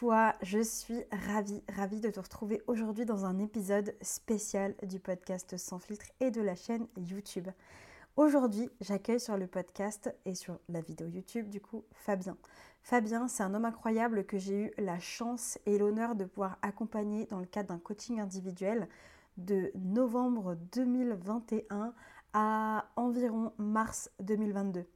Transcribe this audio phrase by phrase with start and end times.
[0.00, 5.58] Toi, je suis ravie, ravie de te retrouver aujourd'hui dans un épisode spécial du podcast
[5.58, 7.48] Sans filtre et de la chaîne YouTube.
[8.16, 12.38] Aujourd'hui, j'accueille sur le podcast et sur la vidéo YouTube du coup Fabien.
[12.82, 17.26] Fabien, c'est un homme incroyable que j'ai eu la chance et l'honneur de pouvoir accompagner
[17.26, 18.88] dans le cadre d'un coaching individuel
[19.36, 21.92] de novembre 2021
[22.32, 24.86] à environ mars 2022.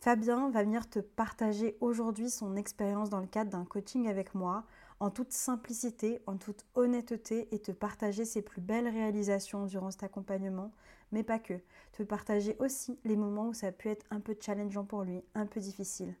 [0.00, 4.64] Fabien va venir te partager aujourd'hui son expérience dans le cadre d'un coaching avec moi,
[5.00, 10.04] en toute simplicité, en toute honnêteté et te partager ses plus belles réalisations durant cet
[10.04, 10.72] accompagnement,
[11.12, 11.54] mais pas que.
[11.92, 15.22] Te partager aussi les moments où ça a pu être un peu challengeant pour lui,
[15.34, 16.14] un peu difficile.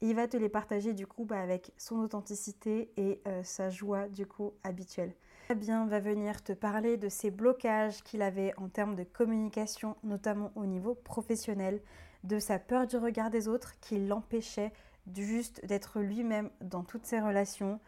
[0.00, 4.08] Il va te les partager du coup bah, avec son authenticité et euh, sa joie
[4.08, 5.14] du coup habituelle.
[5.48, 10.50] Fabien va venir te parler de ses blocages qu'il avait en termes de communication, notamment
[10.54, 11.80] au niveau professionnel,
[12.24, 14.72] de sa peur du regard des autres qui l'empêchait
[15.14, 17.80] juste d'être lui-même dans toutes ses relations,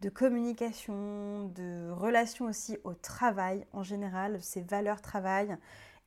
[0.00, 5.56] de communication, de relations aussi au travail en général, ses valeurs travail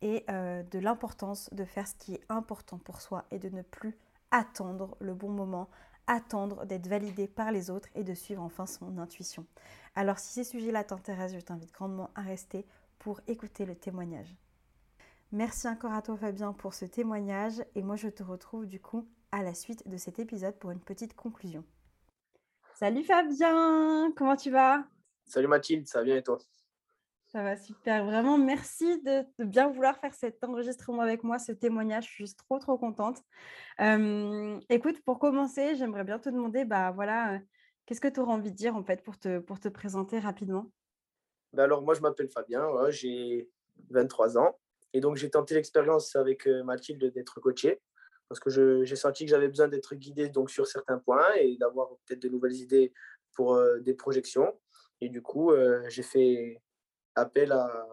[0.01, 3.61] et euh, de l'importance de faire ce qui est important pour soi et de ne
[3.61, 3.95] plus
[4.31, 5.69] attendre le bon moment,
[6.07, 9.45] attendre d'être validé par les autres et de suivre enfin son intuition.
[9.95, 12.65] Alors si ces sujets-là t'intéressent, je t'invite grandement à rester
[12.99, 14.35] pour écouter le témoignage.
[15.35, 17.61] Merci encore à toi Fabien pour ce témoignage.
[17.75, 20.79] Et moi je te retrouve du coup à la suite de cet épisode pour une
[20.79, 21.65] petite conclusion.
[22.73, 24.85] Salut Fabien, comment tu vas?
[25.25, 26.37] Salut Mathilde, ça va bien et toi?
[27.27, 32.05] Ça va super, vraiment merci de, bien vouloir faire cet enregistrement avec moi, ce témoignage,
[32.05, 33.21] je suis juste trop trop contente.
[34.69, 37.39] écoute, pour commencer, j'aimerais bien te demander, bah voilà, euh,
[37.85, 40.71] qu'est-ce que tu auras envie de dire en fait pour te, pour te présenter rapidement?
[41.51, 43.49] Bah Alors moi je m'appelle Fabien, j'ai
[43.89, 44.57] 23 ans.
[44.95, 47.81] Et donc, j'ai tenté l'expérience avec euh, Mathilde d'être coaché
[48.29, 51.89] parce que j'ai senti que j'avais besoin d'être guidé donc, sur certains points et d'avoir
[52.05, 52.93] peut-être de nouvelles idées
[53.33, 54.57] pour euh, des projections.
[55.01, 56.61] Et du coup, euh, j'ai fait
[57.13, 57.89] appel à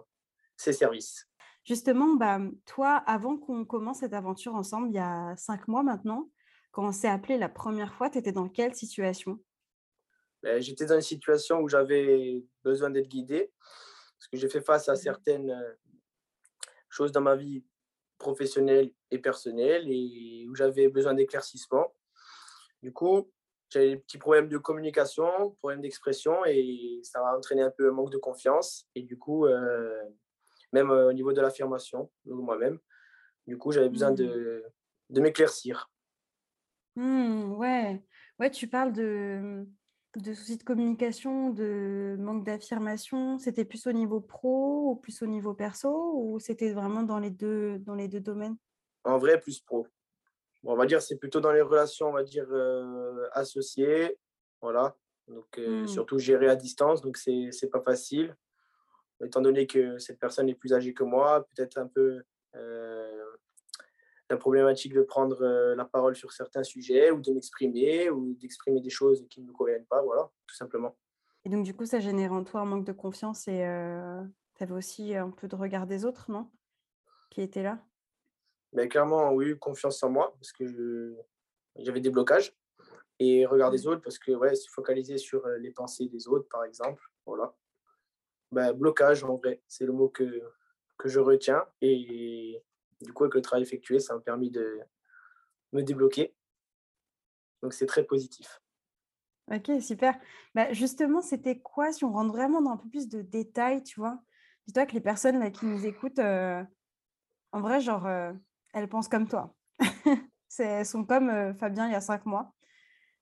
[0.57, 1.29] ces services.
[1.65, 6.31] Justement, bah, toi, avant qu'on commence cette aventure ensemble, il y a cinq mois maintenant,
[6.71, 9.41] quand on s'est appelé la première fois, tu étais dans quelle situation?
[10.45, 13.53] Ben, J'étais dans une situation où j'avais besoin d'être guidé,
[14.19, 15.77] parce que j'ai fait face à mmh certaines
[16.93, 17.65] choses dans ma vie
[18.19, 21.93] professionnelle et personnelle et où j'avais besoin d'éclaircissement.
[22.83, 23.31] Du coup,
[23.71, 27.93] j'avais des petits problèmes de communication, problèmes d'expression et ça a entraîné un peu un
[27.93, 28.89] manque de confiance.
[28.95, 30.03] Et du coup, euh,
[30.73, 32.79] même euh, au niveau de l'affirmation, moi-même,
[33.47, 35.15] du coup, j'avais besoin de, mmh.
[35.15, 35.91] de m'éclaircir.
[36.97, 38.03] Mmh, ouais.
[38.39, 39.67] ouais, tu parles de,
[40.21, 45.27] de soucis de communication, de manque d'affirmation, c'était plus au niveau pro ou plus au
[45.27, 48.57] niveau perso ou c'était vraiment dans les deux, dans les deux domaines?
[49.05, 49.87] En vrai, plus pro.
[50.65, 54.19] on va dire c'est plutôt dans les relations, on va dire euh, associées,
[54.61, 54.97] voilà.
[55.29, 55.89] Donc euh, mmh.
[55.89, 58.37] surtout gérer à distance, donc c'est c'est pas facile.
[59.25, 62.23] Étant donné que cette personne est plus âgée que moi, peut-être un peu
[62.57, 63.22] euh,
[64.33, 68.81] la problématique de prendre euh, la parole sur certains sujets ou de m'exprimer ou d'exprimer
[68.81, 70.97] des choses qui ne me conviennent pas, voilà, tout simplement.
[71.45, 74.23] Et donc, du coup, ça génère en toi un manque de confiance et euh,
[74.55, 76.49] tu avais aussi un peu de regard des autres, non?
[77.31, 77.85] Qui étaient là?
[78.73, 81.15] Ben, Clairement, oui, confiance en moi parce que
[81.77, 82.57] j'avais des blocages
[83.19, 83.91] et regard des mmh.
[83.91, 87.55] autres parce que ouais, se focaliser sur euh, les pensées des autres, par exemple, voilà.
[88.51, 90.41] Ben, blocage, en vrai, c'est le mot que,
[90.97, 92.63] que je retiens et
[93.03, 94.81] du coup, avec le travail effectué, ça m'a permis de
[95.73, 96.35] me débloquer.
[97.63, 98.61] Donc, c'est très positif.
[99.51, 100.19] Ok, super.
[100.55, 104.01] Bah, justement, c'était quoi, si on rentre vraiment dans un peu plus de détails, tu
[104.01, 104.23] vois?
[104.67, 106.63] Dis-toi que les personnes là, qui nous écoutent, euh,
[107.53, 108.33] en vrai, genre, euh,
[108.73, 109.55] elles pensent comme toi.
[110.59, 112.55] elles sont comme euh, Fabien il y a cinq mois.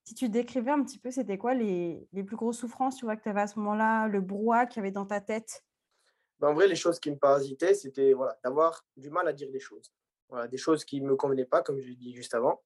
[0.05, 3.17] Si tu décrivais un petit peu, c'était quoi les, les, plus grosses souffrances, tu vois,
[3.17, 5.65] que tu avais à ce moment-là, le brouhaha qu'il y avait dans ta tête?
[6.41, 9.51] Ben, en vrai, les choses qui me parasitaient, c'était voilà, d'avoir du mal à dire
[9.51, 9.93] des choses.
[10.29, 12.63] Voilà, des choses qui ne me convenaient pas, comme je l'ai dit juste avant.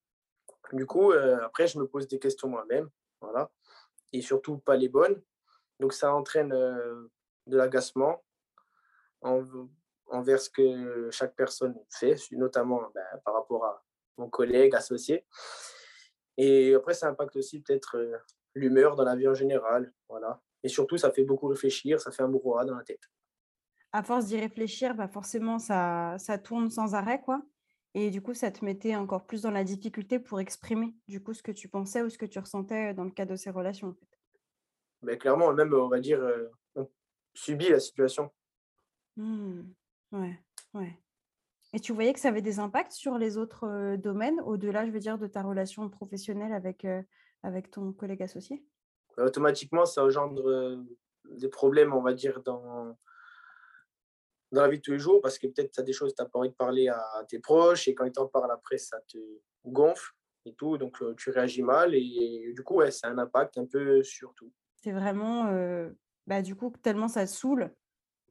[0.72, 2.88] Du coup, euh, après, je me pose des questions moi-même.
[3.20, 3.50] Voilà.
[4.12, 5.20] Et surtout, pas les bonnes.
[5.80, 7.08] Donc, ça entraîne euh,
[7.46, 8.22] de l'agacement
[9.20, 13.84] envers ce que chaque personne fait, notamment ben, par rapport à
[14.18, 15.26] mon collègue, associé.
[16.36, 18.16] Et après, ça impacte aussi peut-être euh,
[18.54, 19.92] l'humeur dans la vie en général.
[20.08, 20.40] Voilà.
[20.62, 23.02] Et surtout, ça fait beaucoup réfléchir, ça fait un brouhaha dans la tête.
[23.94, 27.40] À force d'y réfléchir, bah forcément, ça, ça tourne sans arrêt, quoi.
[27.94, 31.32] Et du coup, ça te mettait encore plus dans la difficulté pour exprimer, du coup,
[31.32, 33.90] ce que tu pensais ou ce que tu ressentais dans le cadre de ces relations,
[33.90, 34.18] en fait.
[35.02, 36.20] Mais clairement, même, on va dire,
[36.74, 36.90] on
[37.34, 38.32] subit la situation.
[39.16, 39.60] Mmh.
[40.10, 40.40] Ouais,
[40.74, 40.98] ouais.
[41.72, 44.98] Et tu voyais que ça avait des impacts sur les autres domaines, au-delà, je veux
[44.98, 46.84] dire, de ta relation professionnelle avec,
[47.44, 48.66] avec ton collègue associé?
[49.18, 50.84] Automatiquement, ça engendre
[51.30, 52.96] des problèmes, on va dire, dans,
[54.54, 56.22] dans la vie de tous les jours, parce que peut-être tu as des choses, tu
[56.22, 59.00] n'as pas envie de parler à tes proches, et quand ils t'en parlent après, ça
[59.06, 59.18] te
[59.66, 60.12] gonfle
[60.46, 63.66] et tout, donc tu réagis mal, et, du coup, ouais, ça a un impact un
[63.66, 64.52] peu sur tout.
[64.82, 65.50] C'est vraiment,
[66.26, 67.74] bah, du coup, tellement ça te saoule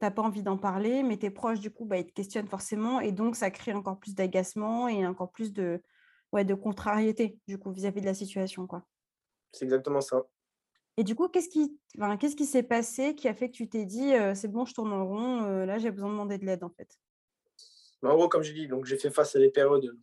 [0.00, 3.00] tu pas envie d'en parler, mais tes proches, du coup, bah, ils te questionnent forcément.
[3.00, 5.82] Et donc, ça crée encore plus d'agacement et encore plus de,
[6.32, 8.66] ouais, de contrariété, du coup, vis-à-vis de la situation.
[8.66, 8.84] quoi.
[9.52, 10.22] C'est exactement ça.
[10.96, 13.68] Et du coup, qu'est-ce qui enfin, qu'est-ce qui s'est passé qui a fait que tu
[13.68, 16.62] t'es dit, c'est bon, je tourne en rond, là, j'ai besoin de demander de l'aide,
[16.62, 16.88] en fait?
[18.02, 19.96] Bah, En gros, comme je dis, donc j'ai fait face à des périodes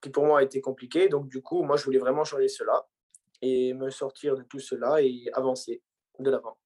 [0.00, 1.08] qui pour moi étaient compliquées.
[1.08, 2.86] Donc, du coup, moi, je voulais vraiment changer cela
[3.42, 5.82] et me sortir de tout cela et avancer
[6.18, 6.56] de l'avant.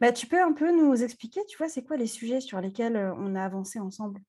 [0.00, 2.96] Bah, tu peux un peu nous expliquer, tu vois, c'est quoi les sujets sur lesquels
[2.96, 4.20] on a avancé ensemble?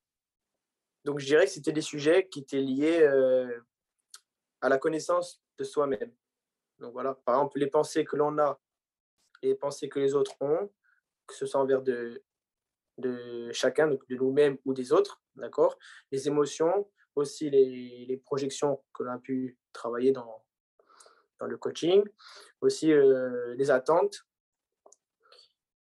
[1.06, 3.04] Donc, je dirais que c'était des sujets qui étaient liés
[4.62, 6.12] à la connaissance de soi-même.
[6.84, 8.60] Donc, voilà, par exemple, les pensées que l'on a
[9.42, 10.70] les pensées que les autres ont,
[11.26, 12.22] que ce soit envers de,
[12.98, 15.78] de chacun, de nous-mêmes ou des autres, d'accord?
[16.12, 20.44] Les émotions, aussi les, les projections que l'on a pu travailler dans,
[21.40, 22.04] dans le coaching,
[22.62, 24.26] aussi les attentes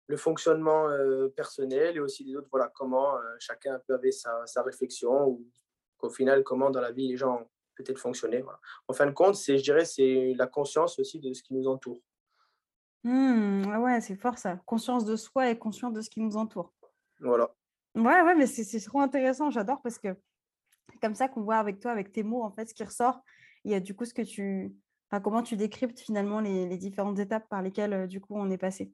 [0.10, 0.88] le fonctionnement
[1.36, 5.46] personnel et aussi des autres, voilà, comment chacun peut avoir sa, sa, réflexion ou
[6.00, 8.42] au final, comment dans la vie les gens peut-être fonctionner.
[8.42, 8.60] Voilà.
[8.88, 11.68] En fin de compte, c'est, je dirais, c'est la conscience aussi de ce qui nous
[11.68, 12.02] entoure.
[13.04, 14.60] Mmh, ouais, c'est fort ça.
[14.66, 16.74] Conscience de soi et conscience de ce qui nous entoure.
[17.20, 17.54] Voilà.
[17.96, 19.50] Ouais, ouais, mais c'est trop intéressant.
[19.50, 20.10] J'adore parce que
[20.92, 23.22] c'est comme ça qu'on voit avec toi, avec tes mots, en fait, ce qui ressort.
[23.64, 24.76] Il y a du coup ce que tu.
[25.10, 28.58] Enfin, comment tu décryptes finalement les, les différentes étapes par lesquelles, du coup, on est
[28.58, 28.92] passé.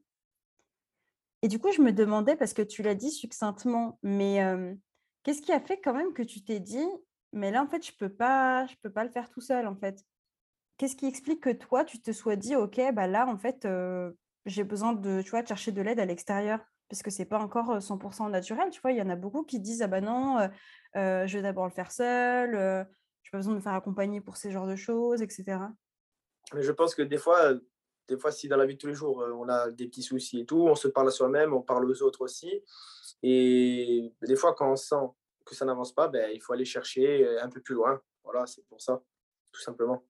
[1.42, 4.38] Et du coup, je me demandais, parce que tu l'as dit succinctement, mais
[5.22, 6.86] qu'est-ce qui a fait quand même que tu t'es dit,
[7.34, 9.76] mais là, en fait, je peux, pas, je peux pas le faire tout seul, en
[9.76, 10.00] fait
[10.76, 13.64] Qu'est-ce qui explique que toi, tu te sois dit, OK, bah là, en fait,
[14.44, 16.58] j'ai besoin de, tu vois, de chercher de l'aide à l'extérieur?
[16.88, 18.70] Parce que ce n'est pas encore 100% naturel.
[18.70, 20.50] Tu vois, il y en a beaucoup qui disent, ah bah non,
[20.96, 24.36] je vais d'abord le faire seul, je n'ai pas besoin de me faire accompagner pour
[24.36, 25.58] ces genres de choses, etc.
[26.52, 27.54] Mais je pense que des fois,
[28.08, 30.02] des fois, si dans la vie de tous les jours, euh, on a des petits
[30.02, 32.62] soucis et tout, on se parle à soi-même, on parle aux autres aussi.
[33.22, 35.08] Et des fois, quand on sent
[35.44, 38.00] que ça n'avance pas, ben, il faut aller chercher euh, un peu plus loin.
[38.22, 39.02] Voilà, c'est pour ça,
[39.52, 40.04] tout simplement.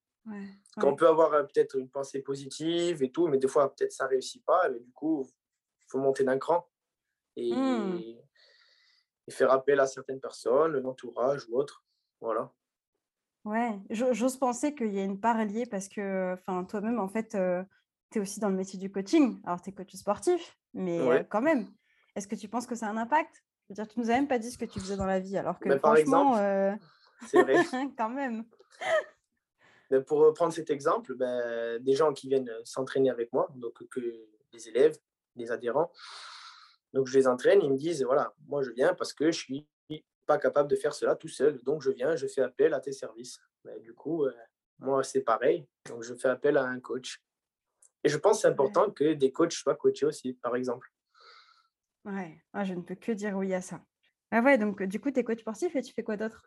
[0.78, 3.92] Quand on peut avoir euh, peut-être une pensée positive et tout, mais des fois, peut-être
[3.92, 5.28] ça ne réussit pas, mais du coup,
[5.80, 6.66] il faut monter d'un cran
[7.36, 8.00] et, mmh.
[9.26, 11.84] et, faire appel à certaines personnes, l'entourage ou autre.
[12.20, 12.50] Voilà.
[13.44, 16.36] Ouais, j'ose penser qu'il y a une part liée parce que
[16.68, 17.36] toi-même, en fait,
[18.10, 19.42] tu es aussi dans le métier du coaching.
[19.44, 21.68] Alors, tu es coach sportif, mais quand même,
[22.14, 23.44] est-ce que tu penses que ça a un impact?
[23.72, 25.58] Dire, tu nous as même pas dit ce que tu faisais dans la vie, alors
[25.58, 26.36] que Mais par franchement,
[27.26, 27.56] c'est vrai.
[27.96, 28.44] quand même.
[30.06, 34.00] pour reprendre cet exemple, ben, des gens qui viennent s'entraîner avec moi, donc que
[34.52, 34.96] des élèves,
[35.36, 35.90] des adhérents,
[36.92, 39.66] donc je les entraîne, ils me disent, voilà, moi je viens parce que je suis
[40.26, 42.92] pas capable de faire cela tout seul, donc je viens, je fais appel à tes
[42.92, 43.38] services.
[43.64, 44.26] Ben, du coup,
[44.78, 47.22] moi c'est pareil, donc je fais appel à un coach.
[48.04, 50.93] Et je pense que c'est important que des coachs soient coachés aussi, par exemple.
[52.04, 53.82] Ouais, ah, je ne peux que dire oui à ça.
[54.30, 56.44] Ah ouais, donc du coup, tu es coach sportif et tu fais quoi d'autre?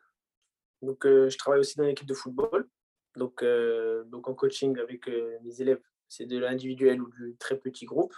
[0.81, 2.69] Donc, euh, je travaille aussi dans l'équipe de football.
[3.15, 7.57] Donc, euh, donc en coaching avec euh, mes élèves, c'est de l'individuel ou du très
[7.57, 8.13] petit groupe.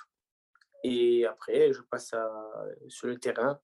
[0.84, 2.30] Et après, je passe à,
[2.88, 3.60] sur le terrain,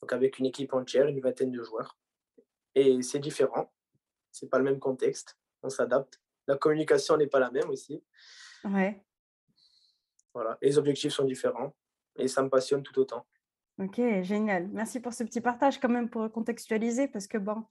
[0.00, 1.98] donc avec une équipe entière, une vingtaine de joueurs.
[2.74, 3.72] Et c'est différent,
[4.30, 6.20] c'est pas le même contexte, on s'adapte.
[6.46, 8.04] La communication n'est pas la même aussi.
[8.64, 9.02] Ouais.
[10.34, 10.58] Voilà.
[10.60, 11.74] les objectifs sont différents
[12.18, 13.26] et ça me passionne tout autant.
[13.78, 14.68] Ok, génial.
[14.72, 17.64] Merci pour ce petit partage quand même pour contextualiser parce que bon,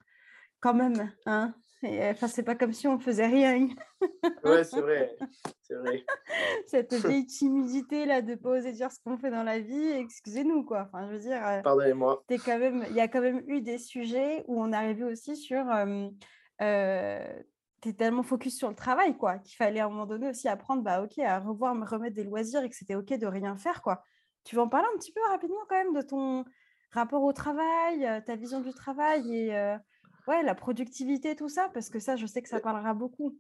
[0.60, 3.68] quand même, hein, enfin c'est pas comme si on faisait rien.
[4.44, 5.16] ouais, c'est vrai,
[5.62, 6.06] c'est vrai.
[6.68, 10.64] Cette vieille timidité là de pas oser dire ce qu'on fait dans la vie, excusez-nous
[10.64, 10.88] quoi.
[10.88, 11.46] Enfin, je veux dire.
[11.46, 12.24] Euh, Pardonnez-moi.
[12.46, 15.70] Quand même, il y a quand même eu des sujets où on arrivait aussi sur
[15.72, 16.08] euh,
[16.62, 17.42] euh,
[17.94, 21.04] tellement focus sur le travail, quoi, qu'il fallait à un moment donné aussi apprendre, bah,
[21.04, 24.04] ok, à revoir, me remettre des loisirs et que c'était ok de rien faire, quoi.
[24.46, 26.46] Tu vas en parler un petit peu rapidement quand même de ton
[26.92, 29.76] rapport au travail, ta vision du travail et euh,
[30.28, 33.38] ouais, la productivité, tout ça, parce que ça, je sais que ça parlera beaucoup.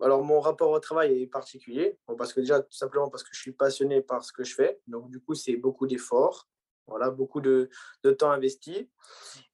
[0.00, 3.40] alors, mon rapport au travail est particulier, parce que déjà, tout simplement parce que je
[3.40, 4.80] suis passionné par ce que je fais.
[4.86, 6.48] Donc, du coup, c'est beaucoup d'efforts,
[6.86, 7.70] voilà, beaucoup de,
[8.02, 8.90] de, temps investi.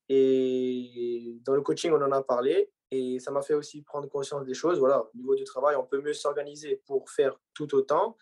[0.08, 2.70] Et dans le coaching, on en a parlé.
[2.90, 4.80] Et ça m'a fait aussi prendre conscience des choses.
[4.80, 8.16] Voilà, au niveau du travail, on peut mieux s'organiser pour faire tout autant,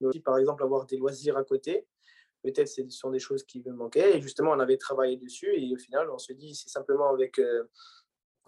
[0.00, 1.88] mais aussi, par exemple, avoir des loisirs à côté.
[2.42, 4.16] Peut-être ce sont des choses qui me manquaient.
[4.16, 5.54] Et justement, on avait travaillé dessus.
[5.54, 7.64] Et au final, on se dit, c'est simplement avec euh,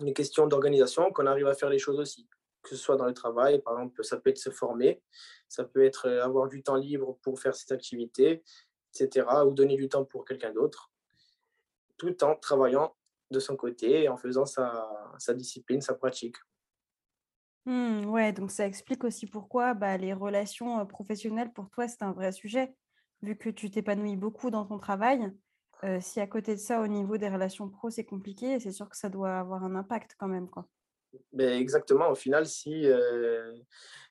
[0.00, 2.28] une question d'organisation qu'on arrive à faire les choses aussi
[2.64, 5.02] que ce soit dans le travail, par exemple, ça peut être se former,
[5.48, 8.42] ça peut être euh, avoir du temps libre pour faire cette activité,
[8.94, 10.90] etc., ou donner du temps pour quelqu'un d'autre,
[11.96, 12.96] tout en travaillant
[13.30, 16.36] de son côté en faisant sa, sa discipline, sa pratique.
[17.66, 22.02] Mmh, ouais, donc ça explique aussi pourquoi bah, les relations euh, professionnelles pour toi, c'est
[22.02, 22.74] un vrai sujet,
[23.24, 25.32] vu que tu t'épanouis beaucoup dans ton travail.
[25.82, 28.88] Euh, si à côté de ça, au niveau des relations pro, c'est compliqué, c'est sûr
[28.88, 30.68] que ça doit avoir un impact quand même, quoi.
[31.32, 33.54] Ben exactement, au final, si euh,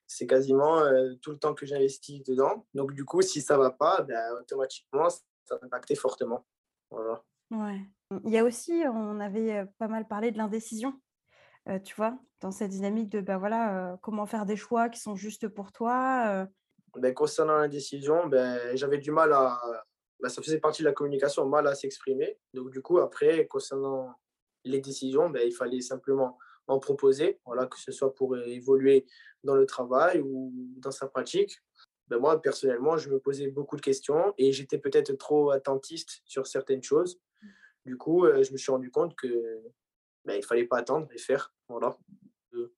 [0.08, 2.66] c'est quasiment euh, tout le temps que j'investis dedans.
[2.74, 6.46] Donc, du coup, si ça ne va pas, ben, automatiquement, ça va impacter fortement.
[6.92, 7.24] Voilà.
[7.52, 7.82] Ouais.
[8.24, 10.94] Il y a aussi, on avait pas mal parlé de l'indécision,
[11.84, 15.48] tu vois, dans cette dynamique de ben, voilà, comment faire des choix qui sont justes
[15.48, 16.48] pour toi.
[16.98, 19.60] Ben, concernant l'indécision, ben, j'avais du mal à.
[20.20, 22.38] Ben, ça faisait partie de la communication, mal à s'exprimer.
[22.54, 24.14] Donc, du coup, après, concernant
[24.64, 29.06] les décisions, il fallait simplement en proposer, voilà, que ce soit pour évoluer
[29.44, 31.60] dans le travail ou dans sa pratique.
[32.10, 36.84] Moi, personnellement, je me posais beaucoup de questions et j'étais peut-être trop attentiste sur certaines
[36.84, 37.20] choses.
[37.86, 39.28] Du coup, euh, je me suis rendu compte que
[40.26, 41.54] ben, il fallait pas attendre et faire.
[41.68, 41.98] Voilà.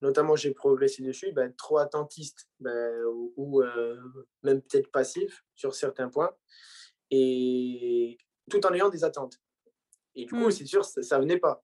[0.01, 3.03] Notamment, j'ai progressé dessus, ben, trop attentiste ben,
[3.35, 3.97] ou, euh,
[4.43, 6.31] même peut-être passif sur certains points,
[7.11, 8.17] et
[8.49, 9.39] tout en ayant des attentes.
[10.15, 10.51] Et du coup, mmh.
[10.51, 11.63] c'est sûr, ça, ne venait pas.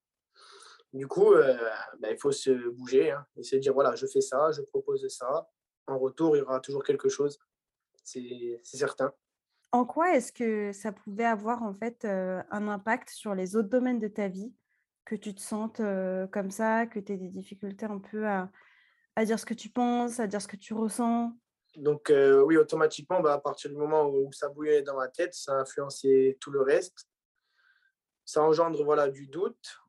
[0.94, 1.58] Du coup, euh,
[2.00, 5.08] bah, il faut se bouger hein, et se dire voilà, je fais ça, je propose
[5.08, 5.50] ça.
[5.88, 7.40] En retour, il y aura toujours quelque chose.
[8.04, 9.14] C'est certain.
[9.72, 13.70] En quoi est-ce que ça pouvait avoir en fait euh, un impact sur les autres
[13.70, 14.54] domaines de ta vie
[15.06, 15.82] Que tu te sentes
[16.32, 18.50] comme ça, que tu aies des difficultés un peu à,
[19.16, 21.34] à, dire ce que tu penses, à dire ce que tu ressens?
[21.76, 22.12] Donc,
[22.46, 25.62] oui, automatiquement, bah, à partir du moment où ça bouillait dans ma tête, ça a
[25.62, 27.08] influencé tout le reste.
[28.26, 29.82] Ça engendre voilà, du doute,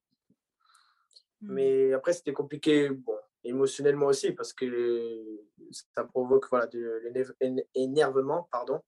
[1.42, 1.52] Mmh.
[1.52, 5.40] Mais après, c'était compliqué bon, émotionnellement aussi parce que
[5.94, 7.02] ça provoque voilà, de
[7.74, 8.48] l'énervement.
[8.50, 8.80] Pardon.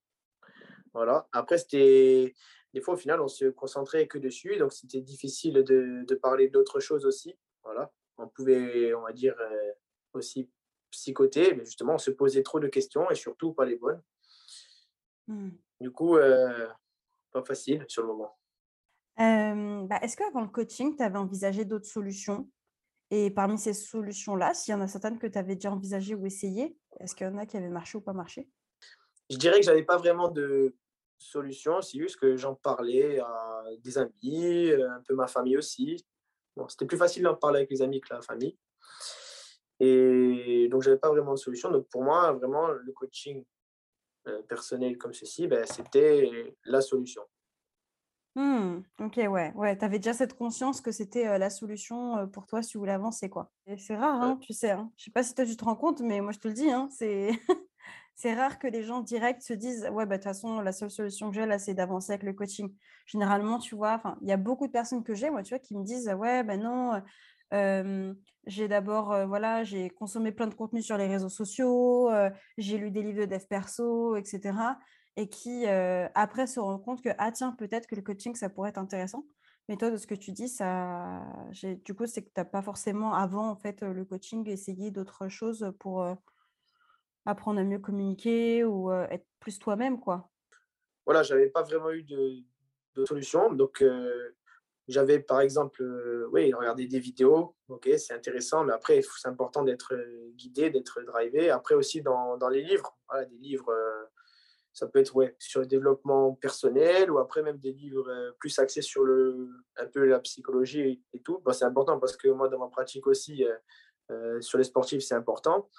[0.93, 1.27] Voilà.
[1.33, 2.35] Après, c'était
[2.75, 4.57] des fois, au final, on se concentrait que dessus.
[4.57, 7.39] Donc, c'était difficile de, de parler d'autres choses aussi.
[7.63, 7.93] Voilà.
[8.19, 9.73] On pouvait, on va dire, euh,
[10.13, 10.51] aussi
[10.91, 14.03] psychoter, mais justement, on se posait trop de questions et surtout pas les bonnes.
[15.29, 15.51] Mmh.
[15.81, 16.69] Du coup, euh,
[17.31, 18.37] pas facile sur le moment.
[19.17, 22.51] Bah, est-ce qu'avant le coaching, tu avais envisagé d'autres solutions?
[23.11, 26.27] Et parmi ces solutions-là, s'il y en a certaines que tu avais déjà envisagées ou
[26.27, 28.49] essayées, est-ce qu'il y en a qui avaient marché ou pas marché?
[29.31, 30.75] Je dirais que j'avais pas vraiment de
[31.19, 36.05] solution, c'est juste que j'en parlais à des amis, un peu ma famille aussi.
[36.57, 38.57] Bon, c'était plus facile d'en parler avec les amis que la famille.
[39.81, 41.71] Et donc, j'avais pas vraiment de solution.
[41.71, 43.45] Donc, pour moi, vraiment, le coaching
[44.49, 47.23] personnel comme ceci, ben, c'était la solution.
[48.37, 48.83] Mmh.
[48.99, 52.71] OK, ouais, ouais, tu avais déjà cette conscience que c'était, la solution, pour toi si
[52.71, 53.53] tu voulais avancer, quoi.
[53.67, 54.91] Et c'est rare, hein, tu sais, hein.
[54.97, 56.69] Je sais pas si toi tu te rends compte, mais moi je te le dis,
[56.69, 57.31] hein, c'est
[58.17, 60.91] c'est rare que les gens directs se disent: «Ouais, bah, de toute façon, la seule
[60.91, 62.75] solution que j'ai là, c'est d'avancer avec le coaching».
[63.07, 65.59] Généralement, tu vois, enfin, il y a beaucoup de personnes que j'ai, moi, tu vois,
[65.59, 67.03] qui me disent: «Ouais, ben non,
[68.47, 72.11] j'ai d'abord, voilà, j'ai consommé plein de contenu sur les réseaux sociaux,
[72.59, 74.53] j'ai lu des livres de dev perso etc
[75.17, 78.71] et qui, après, se rendent compte que, ah tiens, peut-être que le coaching, ça pourrait
[78.71, 79.27] être intéressant.
[79.69, 81.23] Mais toi, de ce que tu dis, ça,
[81.85, 85.29] du coup, c'est que tu n'as pas forcément, avant, en fait, le coaching, essayé d'autres
[85.29, 86.05] choses pour
[87.27, 90.29] apprendre à mieux communiquer ou être plus toi-même, quoi.
[91.07, 92.37] Voilà, j'avais pas vraiment eu de,
[92.95, 93.53] de solution.
[93.53, 93.85] Donc,
[94.89, 95.83] j'avais, par exemple,
[96.33, 97.57] oui, regardé des vidéos.
[97.69, 99.95] OK, c'est intéressant, mais après, c'est important d'être
[100.35, 101.51] guidé, d'être drivé.
[101.51, 103.73] Après aussi, dans, dans les livres, voilà, des livres
[104.75, 108.59] ça peut être ouais, sur le développement personnel ou après même des livres euh, plus
[108.59, 111.41] axés sur le, un peu la psychologie et, tout.
[111.53, 113.55] c'est important parce que moi, dans ma pratique aussi, euh,
[114.11, 115.71] euh, sur les sportifs, c'est important.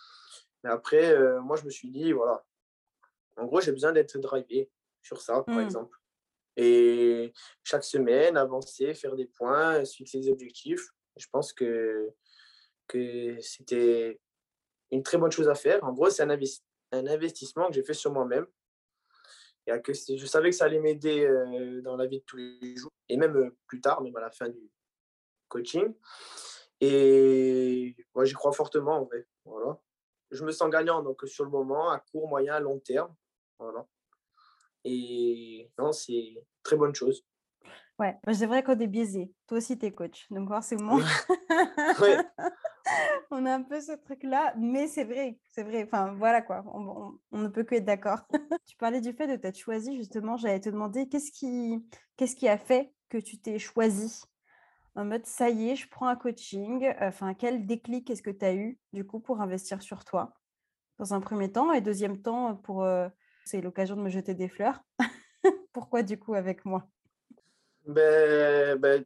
[0.66, 2.44] Mais après, moi, je me suis dit, voilà,
[3.38, 4.72] en gros, j'ai besoin d'être drivé
[5.04, 5.62] sur ça, par mmh.
[5.62, 6.00] exemple.
[6.58, 7.32] Et
[7.64, 10.90] chaque semaine, avancer, faire des points, fixer des objectifs.
[11.18, 12.10] Je pense que,
[12.88, 14.20] que c'était
[14.90, 15.84] une très bonne chose à faire.
[15.84, 18.48] En gros, c'est un, un investissement que j'ai fait sur moi-même
[19.84, 22.92] que je savais que ça allait m'aider euh, dans la vie de tous les jours,
[23.10, 24.72] et même euh, plus tard, même à la fin du
[25.48, 25.94] coaching.
[26.82, 29.26] Et moi, j'y crois fortement, en vrai.
[29.46, 29.80] Voilà.
[30.32, 33.14] Je me sens gagnant donc sur le moment, à court, moyen, long terme.
[33.60, 33.86] Voilà.
[34.84, 37.26] Et non, c'est très bonne chose.
[37.98, 39.32] Ouais, c'est vrai qu'on est biaisé.
[39.48, 40.28] Toi aussi, tu es coach.
[40.30, 40.98] Donc, forcément,
[42.02, 42.18] Ouais.
[43.32, 44.54] on a un peu ce truc-là.
[44.58, 45.84] Mais c'est vrai, c'est vrai.
[45.86, 46.64] Enfin, voilà quoi.
[46.74, 48.20] On, on- on ne peut que être d'accord.
[48.68, 50.36] Tu parlais du fait de t'être choisi, justement.
[50.38, 51.86] J'allais te demander qu'est-ce qui,
[52.18, 54.22] qu'est-ce qui a fait que tu t'es choisi?
[54.96, 56.92] En mode ça y est, je prends un coaching.
[57.00, 60.34] Enfin, quel déclic est-ce que tu as eu, du coup, pour investir sur toi,
[61.00, 63.08] dans un premier temps Et deuxième temps, pour, euh,
[63.46, 64.80] c'est l'occasion de me jeter des fleurs.
[65.74, 66.88] Pourquoi, du coup, avec moi?
[67.86, 69.04] Ben, ben,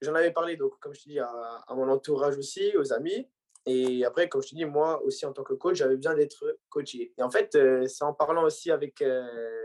[0.00, 3.28] j'en avais parlé, donc, comme je te dis, à, mon entourage aussi, aux amis.
[3.66, 6.56] Et après, comme je te dis, moi aussi, en tant que coach, j'avais besoin d'être
[6.68, 7.12] coaché.
[7.18, 9.58] Et en fait, euh, c'est en parlant aussi avec euh,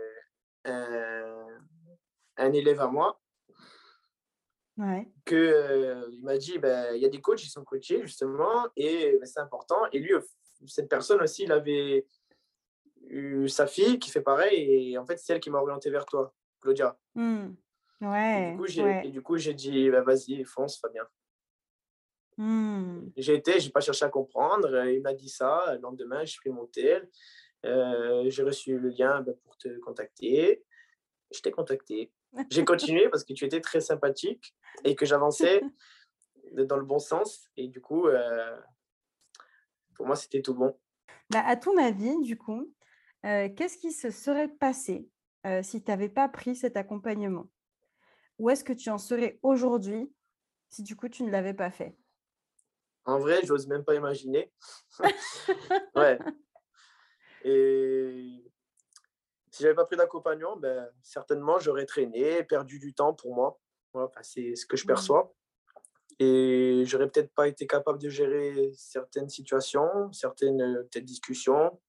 [0.65, 3.19] un élève à moi
[4.77, 5.07] Ouais.
[5.25, 8.67] que euh, il m'a dit ben, il y a des coachs qui sont coachés justement
[8.75, 10.13] et ben, c'est important et lui
[10.67, 12.05] cette personne aussi il avait
[13.07, 16.05] eu sa fille qui fait pareil et en fait c'est elle qui m'a orienté vers
[16.05, 19.07] toi Claudia et Ouais, du coup j'ai ouais.
[19.07, 21.07] et du coup j'ai dit ben, vas-y fonce Fabien
[22.39, 23.09] Hmm.
[23.17, 26.35] j'ai été j'ai pas cherché à comprendre euh, il m'a dit ça le lendemain j'ai
[26.37, 27.09] pris mon tel
[27.65, 30.63] euh, j'ai reçu le lien ben, pour te contacter
[31.31, 32.11] je t'ai contacté
[32.49, 35.61] j'ai continué parce que tu étais très sympathique et que j'avançais
[36.53, 38.57] dans le bon sens et du coup euh,
[39.95, 40.77] pour moi c'était tout bon
[41.29, 42.73] Bah, à ton avis, du coup,
[43.25, 45.09] euh, qu'est-ce qui se serait passé
[45.45, 47.49] euh, si tu n'avais pas pris cet accompagnement?
[48.39, 50.13] Où est-ce que tu en serais aujourd'hui
[50.69, 51.97] si du coup tu ne l'avais pas fait?
[53.05, 54.51] En vrai, j'ose même pas imaginer.
[55.95, 56.19] ouais.
[57.43, 58.43] Et
[59.57, 63.59] si j'avais pas pris d'accompagnement, ben, certainement j'aurais traîné, perdu du temps pour moi.
[63.91, 64.87] Voilà, c'est ce que je Hmm.
[64.87, 65.33] perçois.
[66.19, 71.79] Et j'aurais peut-être pas été capable de gérer certaines situations, certaines euh, peut-être discussions,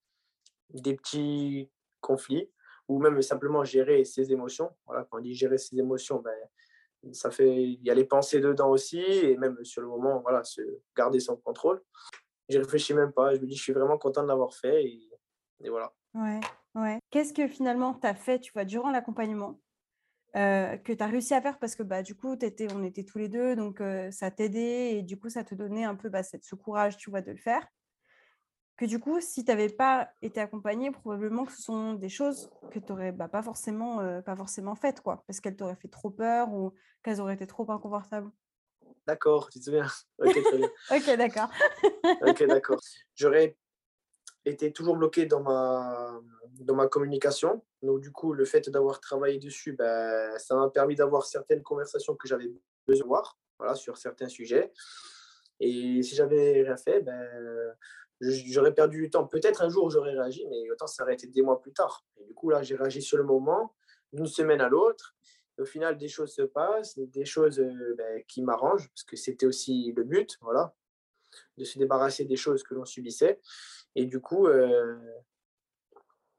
[0.71, 2.51] des petits conflits,
[2.89, 4.71] ou même simplement gérer ses émotions.
[4.87, 8.41] Voilà, quand on dit gérer ses émotions, ben, ça fait, il y a les pensées
[8.41, 10.63] dedans aussi, et même sur le moment, voilà, se
[10.97, 11.83] garder son contrôle.
[12.49, 15.11] J'y réfléchis même pas, je me dis, je suis vraiment content de l'avoir fait, et,
[15.61, 15.93] et voilà.
[16.15, 16.41] Ouais,
[16.81, 16.99] ouais.
[17.11, 19.61] Qu'est-ce que finalement tu as fait, tu vois, durant l'accompagnement
[20.37, 21.59] euh, que tu as réussi à faire?
[21.59, 22.37] Parce que bah, du coup,
[22.71, 25.85] on était tous les deux, donc euh, ça t'aidait et du coup, ça te donnait
[25.85, 27.67] un peu bah, cette, ce courage, tu vois, de le faire.
[28.77, 32.49] Que du coup, si tu n'avais pas été accompagné, probablement que ce sont des choses
[32.71, 35.89] que tu n'aurais bah, pas, forcément, euh, pas forcément faites, quoi, parce qu'elles t'auraient fait
[35.89, 38.31] trop peur ou qu'elles auraient été trop inconfortables.
[39.07, 39.87] D'accord, tu te souviens?
[40.19, 40.71] Ok, très bien.
[40.91, 41.51] Ok, d'accord.
[42.23, 42.81] Ok, d'accord.
[43.17, 43.57] J'aurais
[44.49, 46.21] été toujours bloqué dans ma,
[46.61, 47.63] dans ma communication.
[47.83, 52.15] Donc, du coup, le fait d'avoir travaillé dessus, ben, ça m'a permis d'avoir certaines conversations
[52.17, 52.51] que j'avais
[52.87, 54.73] besoin de voir voilà, sur certains sujets.
[55.61, 57.75] Et si j'avais rien fait, ben,
[58.21, 59.27] j'aurais perdu du temps.
[59.27, 62.05] Peut-être un jour, j'aurais réagi, mais autant ça aurait été des mois plus tard.
[62.17, 63.75] Et du coup, là, j'ai réagi sur le moment,
[64.13, 65.15] d'une semaine à l'autre.
[65.59, 69.47] Au final, des choses se passent, des choses euh, ben, qui m'arrangent, parce que c'était
[69.47, 70.73] aussi le but, voilà,
[71.57, 73.41] de se débarrasser des choses que l'on subissait.
[73.95, 74.97] Et du coup, euh,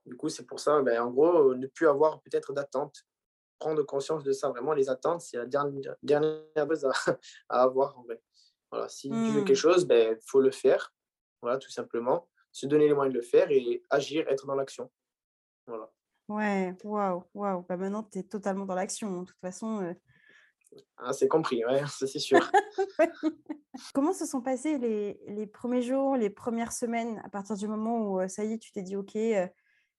[0.06, 3.06] du coup, c'est pour ça, ben, en gros, ne plus avoir peut-être d'attente.
[3.60, 6.66] Prendre conscience de ça, vraiment, les attentes, c'est la dernière, dernière à,
[7.50, 8.22] à avoir en vrai.
[8.72, 9.62] Voilà, si tu veux quelque Hmm.
[9.62, 10.94] chose, il ben, faut le faire,
[11.42, 12.30] voilà, tout simplement.
[12.52, 14.92] Se donner les moyens de le faire et agir, être dans l'action.
[15.68, 15.92] Voilà.
[16.30, 17.66] Ouais, waouh, waouh.
[17.68, 19.10] Bah, maintenant, tu es totalement dans l'action.
[19.10, 19.22] hein.
[19.22, 19.94] De toute façon, euh,
[20.98, 22.40] Ah, c'est compris, ouais, c'est sûr.
[23.94, 27.98] Comment se sont passés les, les premiers jours, les premières semaines, à partir du moment
[28.00, 29.48] où euh, ça y est, tu t'es dit, OK, euh,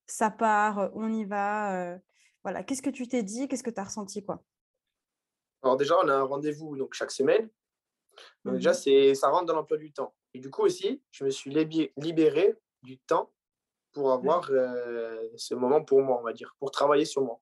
[0.07, 1.99] ça part, euh, on y va.
[2.43, 4.43] voilà, qu'est-ce que tu t'es dit, qu'est-ce que tu as ressenti, quoi?
[5.63, 7.51] Alors déjà, on a un rendez-vous donc chaque semaine.
[8.45, 10.15] Donc déjà, c'est, ça rentre dans l'emploi du temps.
[10.35, 11.51] Et du coup aussi, je me suis
[11.97, 13.31] libéré du temps
[13.93, 17.41] pour avoir euh, ce moment pour moi, on va dire, pour travailler sur moi.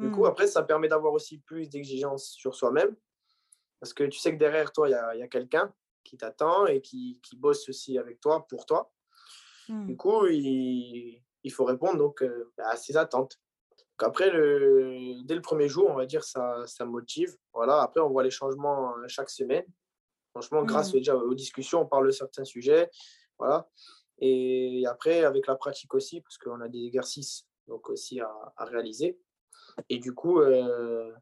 [0.00, 0.26] Du coup, Mm.
[0.26, 2.96] après, ça permet d'avoir aussi plus d'exigences sur soi-même.
[3.80, 5.72] Parce que tu sais que derrière toi, il y a, il y a quelqu'un
[6.04, 8.92] qui t'attend et qui, qui bosse aussi avec toi, pour toi.
[9.68, 9.86] Mm.
[9.86, 13.38] Du coup, il, il faut répondre donc, euh, à ses attentes.
[13.98, 17.36] Donc après, le, dès le premier jour, on va dire, ça, ça motive.
[17.52, 17.82] Voilà.
[17.82, 19.66] Après, on voit les changements euh, chaque semaine.
[20.32, 20.98] Franchement, grâce Mm.
[20.98, 22.90] déjà aux discussions, on parle de certains sujets.
[23.38, 23.68] Voilà.
[24.18, 28.64] Et après, avec la pratique aussi, parce qu'on a des exercices donc aussi à, à
[28.64, 29.18] réaliser.
[29.88, 31.12] Et du coup, euh,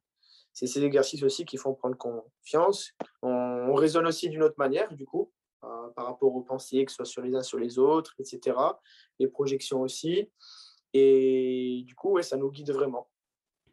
[0.52, 2.92] c'est ces exercices aussi qui font prendre confiance.
[3.22, 5.30] On, on raisonne aussi d'une autre manière, du coup,
[5.64, 8.56] euh, par rapport aux pensées, que ce soit sur les uns sur les autres, etc.
[9.18, 10.30] Les projections aussi.
[10.94, 13.08] Et du coup, ça nous guide vraiment.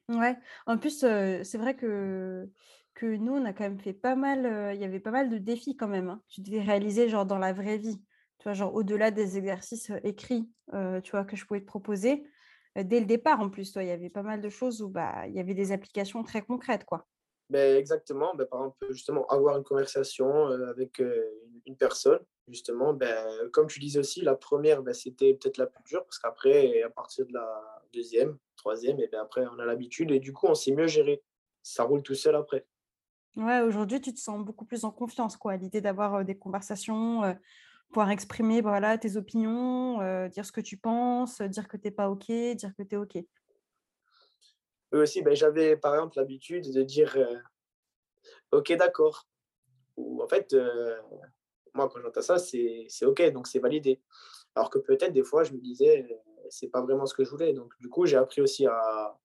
[0.10, 2.48] Ouais, en plus, euh, c'est vrai que,
[2.94, 5.38] que nous, on a quand même fait pas mal, il y avait pas mal de
[5.38, 6.10] défis quand même.
[6.10, 6.22] hein.
[6.28, 7.98] Tu devais réaliser, genre, dans la vraie vie,
[8.38, 10.50] tu vois, genre au-delà des exercices écrits,
[11.04, 12.28] tu vois, que je pouvais te proposer,
[12.76, 15.28] dès le départ en plus, toi, il y avait pas mal de choses où bah,
[15.28, 17.06] il y avait des applications très concrètes, quoi.
[17.50, 21.00] Ben, exactement, ben, par exemple, justement, avoir une conversation avec
[21.68, 25.84] une personne, justement, ben, comme tu disais aussi, la première, ben, c'était peut-être la plus
[25.84, 30.12] dure, parce qu'après, à partir de la deuxième, troisième, et ben, après, on a l'habitude,
[30.12, 31.24] et du coup, on s'est mieux géré.
[31.62, 32.66] Ça roule tout seul après.
[33.38, 37.36] Ouais, aujourd'hui, tu te sens beaucoup plus en confiance, quoi, l'idée d'avoir des conversations,
[37.90, 42.10] pouvoir exprimer voilà, tes opinions, dire ce que tu penses, dire que tu n'es pas
[42.10, 43.16] OK, dire que tu es OK.
[44.92, 47.18] Oui, aussi, ben, j'avais par exemple l'habitude de dire
[48.52, 49.28] OK, d'accord.
[49.98, 50.56] Ou en fait,
[51.74, 54.02] moi, quand j'entends ça, c'est OK, donc c'est validé.
[54.56, 56.08] Alors que peut-être des fois, je me disais,
[56.50, 57.54] c'est pas vraiment ce que je voulais.
[57.54, 59.18] Donc, du coup, j'ai appris aussi à,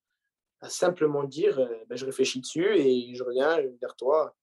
[0.69, 1.57] simplement dire,
[1.89, 4.37] ben, je réfléchis dessus et je reviens vers toi.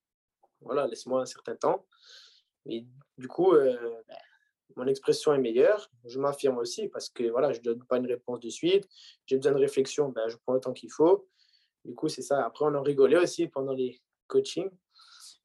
[0.61, 1.85] Voilà, laisse-moi un certain temps.
[3.17, 3.77] Du coup, ben,
[4.75, 5.89] mon expression est meilleure.
[6.05, 8.87] Je m'affirme aussi parce que voilà, je ne donne pas une réponse de suite.
[9.25, 11.27] J'ai besoin de réflexion, ben, je prends le temps qu'il faut.
[11.83, 12.45] Du coup, c'est ça.
[12.45, 14.69] Après, on en rigolait aussi pendant les coachings.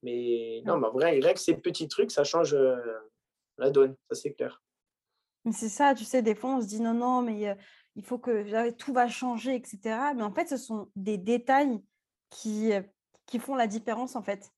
[0.03, 2.57] Mais non, mais vrai, rien que ces petits trucs, ça change
[3.59, 4.61] la donne, ça c'est clair.
[5.45, 7.57] Mais c'est ça, tu sais, des fois on se dit non, non, mais
[7.95, 9.79] il faut que tout va changer, etc.
[10.17, 11.81] Mais en fait, ce sont des détails
[12.31, 12.73] qui,
[13.27, 14.51] qui font la différence, en fait.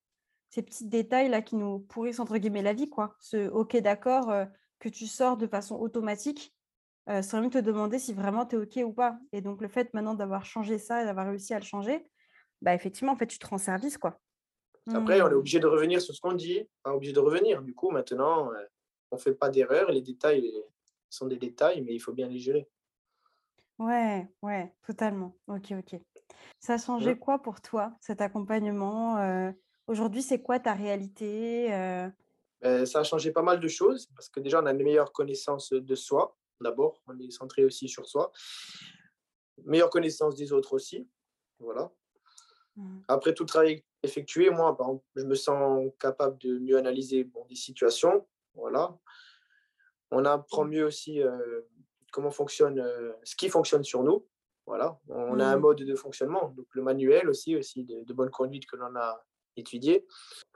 [0.55, 3.17] Ces petits détails-là qui nous pourrissent, entre guillemets, la vie, quoi.
[3.19, 4.33] Ce OK, d'accord,
[4.79, 6.55] que tu sors de façon automatique,
[7.23, 9.19] sans même te demander si vraiment tu es OK ou pas.
[9.33, 12.07] Et donc, le fait maintenant d'avoir changé ça et d'avoir réussi à le changer,
[12.62, 14.21] bah, effectivement, en fait, tu te rends service, quoi.
[14.93, 15.37] Après, on est mmh.
[15.37, 17.61] obligé de revenir sur ce qu'on dit, on est obligé de revenir.
[17.61, 18.64] Du coup, maintenant, euh,
[19.11, 19.90] on ne fait pas d'erreur.
[19.90, 20.53] Les détails
[21.11, 22.69] sont des détails, mais il faut bien les gérer.
[23.81, 25.37] Ouais, ouais, totalement.
[25.49, 26.01] Ok, ok.
[26.61, 29.51] Ça a changé quoi pour toi, cet accompagnement euh,
[29.87, 32.09] Aujourd'hui, c'est quoi ta réalité euh?
[32.62, 35.12] ben, Ça a changé pas mal de choses, parce que déjà, on a une meilleure
[35.12, 36.37] connaissance de soi.
[36.61, 38.33] D'abord, on est centré aussi sur soi.
[39.64, 41.09] Meilleure connaissance des autres aussi.
[41.59, 41.90] Voilà.
[42.77, 43.01] Mmh.
[43.09, 44.77] Après tout le travail effectué, moi,
[45.16, 48.27] je me sens capable de mieux analyser des situations.
[48.55, 48.97] Voilà.
[50.11, 50.70] On apprend mmh.
[50.70, 51.61] mieux aussi euh,
[52.12, 54.27] comment fonctionne, euh, ce qui fonctionne sur nous.
[54.66, 54.99] Voilà.
[55.09, 55.61] On a un mmh.
[55.61, 59.23] mode de fonctionnement, donc le manuel aussi, aussi de, bonne conduite que l'on a
[59.57, 60.07] étudié.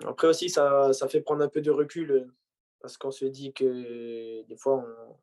[0.04, 2.26] Après aussi, ça, ça, fait prendre un peu de recul euh,
[2.80, 5.16] parce qu'on se dit que des fois, on,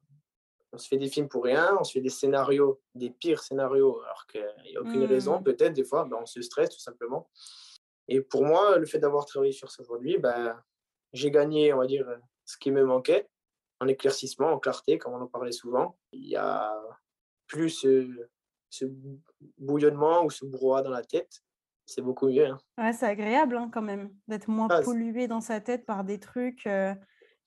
[0.75, 4.01] on se fait des films pour rien, on se fait des scénarios, des pires scénarios,
[4.01, 5.39] alors qu'il n'y a aucune raison.
[5.39, 5.43] Mmh.
[5.43, 7.29] Peut-être des fois, ben, on se stresse tout simplement.
[8.07, 10.61] Et pour moi, le fait d'avoir travaillé sur ça aujourd'hui, ben,
[11.13, 12.07] j'ai gagné, on va dire,
[12.43, 13.27] ce qui me manquait
[13.79, 15.97] en éclaircissement, en clarté, comme on en parlait souvent.
[16.11, 16.77] Il y a
[17.47, 18.87] plus ce,
[19.57, 21.41] bouillonnement ou ce brouhaha dans la tête.
[21.85, 22.47] C'est beaucoup mieux.
[22.47, 22.57] Hein.
[22.77, 26.19] Ouais, c'est agréable hein, quand même d'être moins ah, pollué dans sa tête par des
[26.19, 26.95] trucs, euh,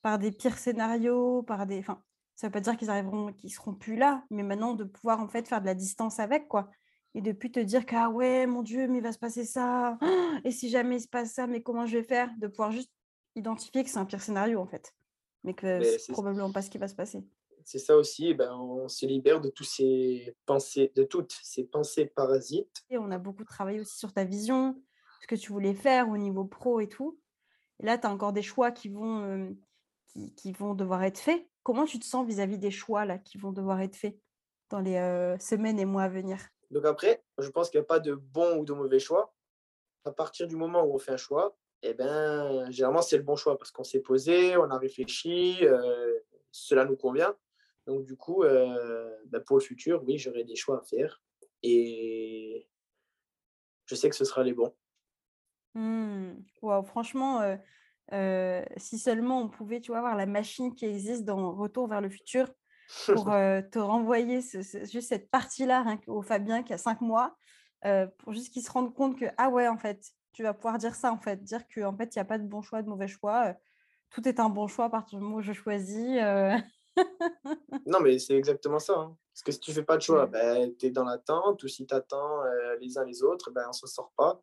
[0.03, 1.79] par des pires scénarios, par des.
[1.81, 2.03] Enfin,
[2.37, 5.29] ça veut pas dire qu'ils arriveront, qu'ils seront plus là, mais maintenant de pouvoir en
[5.29, 6.71] fait faire de la distance avec quoi.
[7.15, 9.45] Et de plus te dire que ah ouais, mon Dieu, mais il va se passer
[9.45, 9.99] ça.
[10.45, 12.31] Et si jamais il se passe ça, mais comment je vais faire?
[12.39, 12.93] De pouvoir juste
[13.35, 14.95] identifier que c'est un pire scénario en fait,
[15.43, 17.25] mais que c'est probablement pas ce qui va se passer.
[17.71, 22.07] C'est ça aussi, ben, on se libère de tous ces pensées, de toutes ces pensées
[22.07, 22.83] parasites.
[22.89, 24.83] Et on a beaucoup travaillé aussi sur ta vision,
[25.21, 27.21] ce que tu voulais faire au niveau pro et tout.
[27.79, 29.51] Et là, tu as encore des choix qui vont, euh,
[30.07, 31.47] qui, qui, vont devoir être faits.
[31.63, 34.19] Comment tu te sens vis-à-vis des choix là, qui vont devoir être faits
[34.71, 36.39] dans les semaines et mois à venir?
[36.71, 39.35] Donc après, je pense qu'il n'y a pas de bon ou de mauvais choix.
[40.07, 43.37] À partir du moment où on fait un choix, eh ben, généralement, c'est le bon
[43.37, 45.59] choix parce qu'on s'est posé, on a réfléchi,
[46.51, 47.37] cela nous convient.
[47.89, 51.23] Donc, du coup, ben, pour le futur, oui, j'aurai des choix à faire
[51.63, 52.69] et
[53.87, 54.75] je sais que ce sera les bons.
[55.73, 56.35] Mmh.
[56.85, 57.41] franchement,
[58.77, 62.11] si seulement on pouvait, tu vois, avoir la machine qui existe dans Retour vers le
[62.11, 62.53] futur
[63.07, 63.25] pour
[63.73, 67.39] te renvoyer juste cette partie-là au Fabien qui a cinq mois,
[68.19, 70.95] pour juste qu'il se rende compte que, ah ouais, en fait, tu vas pouvoir dire
[70.95, 73.09] ça, en fait, dire qu'en fait, il n'y a pas de bon choix, de mauvais
[73.09, 73.55] choix.
[74.11, 76.19] tout est un bon choix à partir du moment où je choisis.
[77.87, 78.95] Non, mais c'est exactement ça.
[78.95, 79.17] Hein.
[79.33, 81.87] Parce que si tu fais pas de choix, ben, tu es dans l'attente, ou si
[81.87, 82.43] tu attends
[82.81, 84.43] les uns les autres, ben, on ne se sort pas.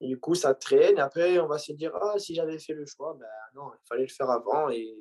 [0.00, 0.98] Et du coup, ça traîne.
[0.98, 3.86] Et après, on va se dire, ah, si j'avais fait le choix, ben non, il
[3.88, 4.68] fallait le faire avant.
[4.70, 4.94] Et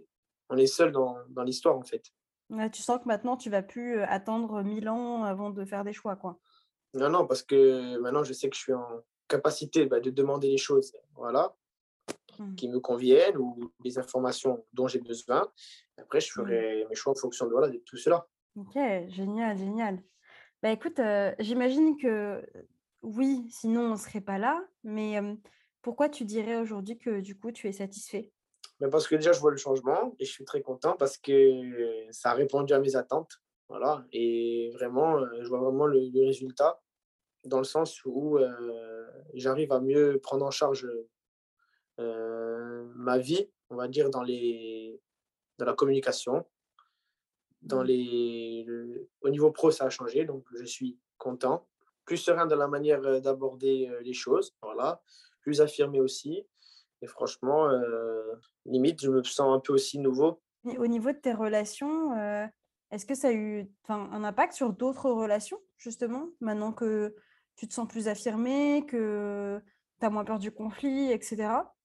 [0.50, 2.04] on est seul dans, dans l'histoire, en fait.
[2.72, 6.16] tu sens que maintenant, tu vas plus attendre mille ans avant de faire des choix,
[6.16, 6.40] quoi.
[6.94, 10.50] Non, non, parce que maintenant, je sais que je suis en capacité bah, de demander
[10.50, 11.56] les choses, voilà,
[12.40, 12.56] mmh.
[12.56, 15.50] qui me conviennent ou les informations dont j'ai besoin.
[15.98, 16.34] Après, je mmh.
[16.34, 18.28] ferai mes choix en fonction de, voilà, de tout cela.
[18.56, 18.76] Ok,
[19.10, 20.02] génial, génial.
[20.64, 21.00] Bah écoute,
[21.40, 22.42] j'imagine que
[23.02, 24.66] oui, sinon on ne serait pas là.
[24.84, 25.20] Mais
[25.82, 28.32] pourquoi tu dirais aujourd'hui que du coup tu es satisfait?
[28.80, 31.32] Mais parce que déjà, je vois le changement et je suis très content parce que
[32.12, 33.42] ça a répondu à mes attentes.
[33.70, 34.06] Voilà.
[34.12, 36.82] Et vraiment, je vois vraiment le, résultat
[37.46, 38.40] dans le sens où
[39.34, 40.88] j'arrive à mieux prendre en charge
[41.98, 45.00] ma vie, on va dire, dans, les,
[45.58, 46.46] dans la communication.
[47.62, 47.88] Dans mmh.
[47.88, 51.68] les, au niveau pro, ça a changé, donc je suis content.
[52.06, 55.02] Plus serein dans la manière d'aborder les choses, voilà.
[55.42, 56.46] Plus affirmé aussi.
[57.02, 57.70] Et franchement,
[58.66, 60.42] limite, je me sens un peu aussi nouveau.
[60.66, 62.14] au niveau de tes relations,
[62.92, 67.16] est-ce que ça a eu un impact sur d'autres relations, justement, maintenant que
[67.56, 69.62] tu te sens plus affirmé, que
[70.08, 71.36] tu moins peur du conflit, etc.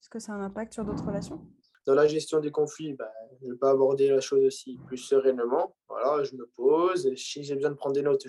[0.01, 1.41] Est-ce que ça a un impact sur d'autres relations?
[1.87, 3.09] Dans la gestion des conflits, ben,
[3.43, 5.77] je vais aborder la chose aussi plus sereinement.
[5.89, 7.15] Voilà, je me pose.
[7.17, 8.27] Si j'ai besoin de prendre des notes,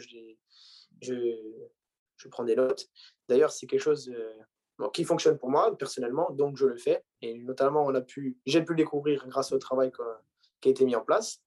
[1.01, 2.87] je prends des notes.
[3.27, 7.03] D'ailleurs, c'est quelque chose euh, qui fonctionne pour moi personnellement, donc je le fais.
[7.21, 9.91] Et notamment, on a pu, j'ai pu le découvrir grâce au travail
[10.61, 11.41] qui a été mis en place.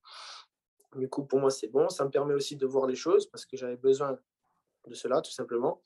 [0.95, 1.89] Du coup, pour moi, c'est bon.
[1.89, 4.17] Ça me permet aussi de voir les choses parce que j'avais besoin
[4.87, 5.81] de cela, tout simplement.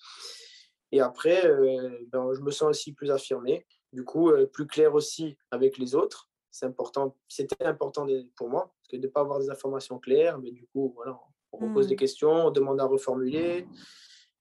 [0.91, 4.93] Et après, euh, ben, je me sens aussi plus affirmé, du coup, euh, plus clair
[4.95, 6.29] aussi avec les autres.
[6.51, 10.39] C'est important, c'était important pour moi, parce que de ne pas avoir des informations claires,
[10.39, 11.19] mais du coup, voilà,
[11.51, 11.97] on pose des mmh.
[11.97, 13.67] questions, on demande à reformuler.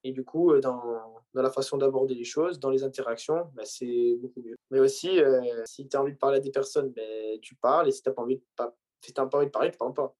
[0.04, 0.82] Et du coup, euh, dans,
[1.34, 4.56] dans la façon d'aborder les choses, dans les interactions, ben, c'est beaucoup mieux.
[4.70, 5.18] Mais aussi,
[5.66, 7.88] si tu as envie de parler à des personnes, ben, tu parles.
[7.88, 8.42] Et si tu n'as pas, envie de,
[9.04, 10.16] si pas envie de parler, tu ne parles pas.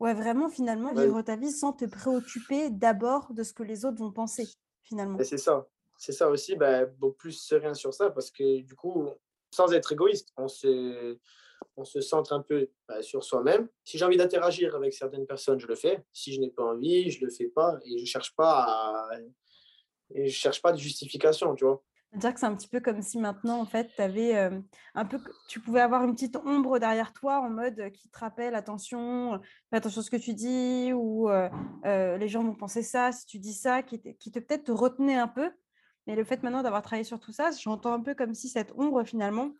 [0.00, 3.98] Ouais, vraiment, finalement, vivre ta vie sans te préoccuper d'abord de ce que les autres
[3.98, 4.46] vont penser,
[5.24, 5.66] C'est ça.
[5.96, 9.08] C'est ça aussi, bah, beaucoup plus serein sur ça, parce que du coup,
[9.50, 11.18] sans être égoïste, on se,
[11.76, 13.68] on se centre un peu bah, sur soi-même.
[13.84, 16.04] Si j'ai envie d'interagir avec certaines personnes, je le fais.
[16.12, 17.78] Si je n'ai pas envie, je le fais pas.
[17.84, 19.10] Et je cherche pas à...
[20.14, 21.82] je cherche pas de justification, tu vois
[22.14, 24.34] dire que c'est un petit peu comme si maintenant, en fait, avais,
[24.94, 25.18] un peu,
[25.48, 29.40] tu pouvais avoir une petite ombre derrière toi en mode qui te rappelle attention,
[29.70, 31.28] fais attention à ce que tu dis, ou
[31.84, 34.72] les gens vont penser ça si tu dis ça, qui te, qui te peut-être te
[34.72, 35.50] retenait un peu.
[36.06, 38.72] Mais le fait maintenant d'avoir travaillé sur tout ça, j'entends un peu comme si cette
[38.76, 39.52] ombre, finalement,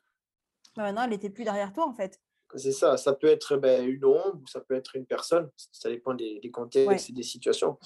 [0.75, 2.19] bah, maintenant, elle n'était plus derrière toi, en fait.
[2.55, 6.15] C'est ça, ça peut être ben, une ombre, ça peut être une personne, ça dépend
[6.15, 7.79] des, des contextes et des situations.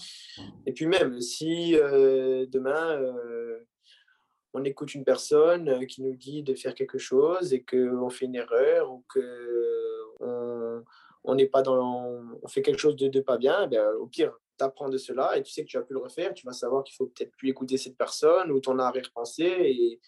[0.67, 3.01] Et puis même, si demain,
[4.55, 8.27] on écoute une personne euh, qui nous dit de faire quelque chose et qu'on fait
[8.27, 10.85] une erreur ou qu'on
[11.25, 14.39] on n'est pas dans on fait quelque chose de, de pas bien, ben, au pire,
[14.59, 16.53] tu apprends de cela et tu sais que tu vas plus le refaire, tu vas
[16.53, 20.01] savoir qu'il faut peut-être plus écouter cette personne ou ton arrière-pensée et,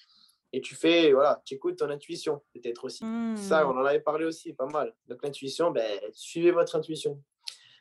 [0.53, 3.05] et tu fais, voilà, tu écoutes ton intuition peut-être aussi.
[3.37, 3.71] Ça, mmh.
[3.71, 4.95] on en avait parlé aussi, pas mal.
[5.09, 7.21] Donc l'intuition, ben, suivez votre intuition.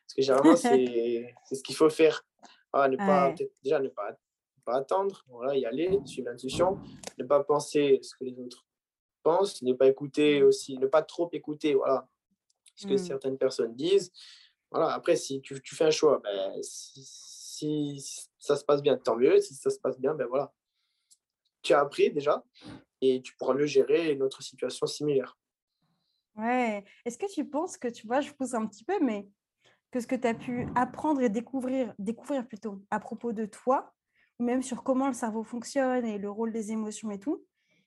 [0.02, 0.56] Parce que généralement,
[1.45, 2.26] c'est ce qu'il faut faire.
[2.71, 4.17] Ah, ne pas, déjà, ne pas
[4.65, 6.80] pas attendre, voilà, y aller, suivre l'intuition,
[7.17, 8.65] ne pas penser ce que les autres
[9.21, 12.08] pensent, ne pas écouter aussi, ne pas trop écouter, voilà,
[12.76, 12.97] ce que mmh.
[12.97, 14.12] certaines personnes disent.
[14.71, 18.04] Voilà, après, si tu, tu fais un choix, ben, si,
[18.39, 19.39] ça se passe bien, tant mieux.
[19.39, 20.52] Si ça se passe bien, ben voilà.
[21.62, 22.43] Tu as appris déjà
[23.02, 25.38] et tu pourras mieux gérer une autre situation similaire.
[26.36, 26.84] Ouais.
[27.06, 29.28] Est-ce que tu penses que, tu vois, je pose un petit peu, mais
[29.91, 33.93] que ce que tu as pu apprendre et découvrir, découvrir plutôt à propos de toi,
[34.43, 37.43] même sur comment le cerveau fonctionne et le rôle des émotions et tout,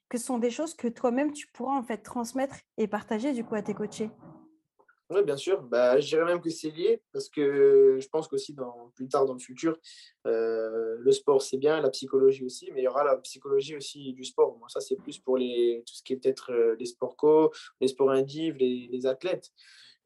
[0.08, 3.44] que ce sont des choses que toi-même tu pourras en fait transmettre et partager du
[3.44, 4.10] coup à tes coachés.
[5.08, 5.62] Oui, bien sûr.
[5.62, 8.56] Bah, je dirais même que c'est lié parce que je pense qu'aussi
[8.94, 9.78] plus tard dans le futur,
[10.26, 14.12] euh, le sport c'est bien, la psychologie aussi, mais il y aura la psychologie aussi
[14.14, 14.56] du sport.
[14.58, 17.52] Moi, ça c'est plus pour les, tout ce qui est peut-être euh, les sports co,
[17.80, 19.52] les sports indives, les athlètes.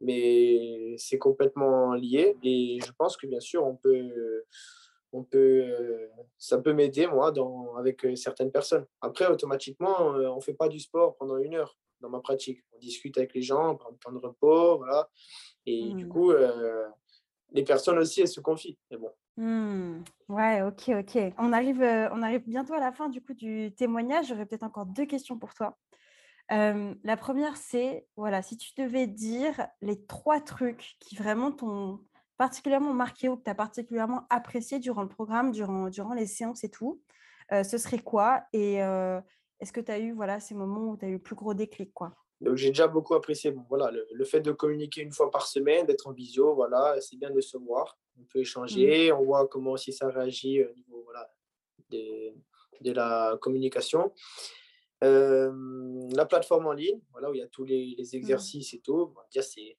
[0.03, 4.45] Mais c'est complètement lié et je pense que bien sûr on peut
[5.13, 8.87] on peut, euh, ça peut m'aider, moi, dans, avec euh, certaines personnes.
[9.01, 12.63] Après, automatiquement, euh, on ne fait pas du sport pendant une heure dans ma pratique.
[12.73, 15.09] On discute avec les gens, on prend un temps de repos, voilà.
[15.67, 16.09] Et du mmh.
[16.09, 16.33] coup,
[17.53, 18.79] les personnes aussi, elles se confient.
[18.91, 19.11] Mais bon.
[19.37, 20.05] Mmh.
[20.29, 21.35] Ouais, ok, ok.
[21.37, 24.29] On arrive, on arrive bientôt à la fin du coup du témoignage.
[24.29, 25.77] J'aurais peut-être encore deux questions pour toi.
[26.49, 32.01] la première, c'est voilà, si tu devais dire les trois trucs qui vraiment t'ont
[32.41, 36.65] particulièrement marqué ou que tu as particulièrement apprécié durant le programme, durant, durant les séances
[36.65, 37.03] et tout,
[37.53, 38.45] euh, ce serait quoi?
[38.55, 39.21] Et euh,
[39.61, 41.53] est-ce que tu as eu voilà, ces moments où tu as eu le plus gros
[41.53, 42.17] déclic quoi?
[42.41, 45.85] Donc j'ai déjà beaucoup apprécié bon, voilà, le, fait de communiquer une fois par semaine,
[45.85, 47.99] d'être en visio, voilà, c'est bien de se voir.
[48.19, 49.17] On peut échanger, mmh.
[49.17, 51.31] on voit comment aussi ça réagit au niveau voilà,
[51.91, 52.33] de,
[52.81, 54.15] de la communication.
[55.05, 55.53] Euh,
[56.15, 58.17] la plateforme en ligne, voilà, où il y a tous les, les mmh.
[58.17, 59.77] exercices et tout, c'est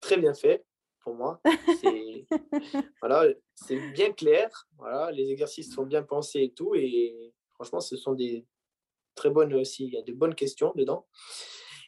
[0.00, 0.64] très bien fait
[1.00, 1.40] pour moi.
[1.80, 2.26] C'est
[3.00, 3.32] voilà,
[3.92, 4.48] bien clair.
[4.76, 6.74] Voilà, les exercices sont bien pensés et tout.
[6.74, 8.46] Et franchement, ce sont des
[9.14, 9.86] très bonnes aussi.
[9.86, 11.06] Il y a de bonnes questions dedans.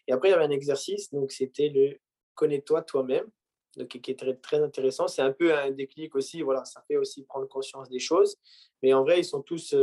[0.08, 1.98] Et après, il y avait un exercice, donc c'était le
[2.34, 3.30] connais-toi toi-même,
[3.76, 5.06] donc qui est très, très intéressant.
[5.06, 8.36] C'est un peu un déclic aussi, voilà, ça fait aussi prendre conscience des choses,
[8.82, 9.76] mais en vrai, ils sont tous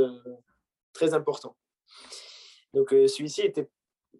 [0.91, 1.55] très importants.
[2.73, 3.69] Donc celui-ci était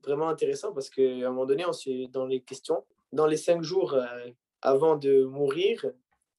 [0.03, 1.71] vraiment intéressant parce qu'à un moment donné, on
[2.09, 3.97] dans les questions, dans les cinq jours
[4.61, 5.85] avant de mourir,